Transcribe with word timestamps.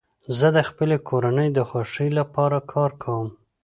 زه 0.37 0.47
د 0.55 0.57
خپلي 0.69 0.97
کورنۍ 1.09 1.49
د 1.53 1.59
خوښۍ 1.69 2.09
له 2.17 2.23
پاره 2.33 2.59
کار 2.73 2.91
کوم. 3.03 3.27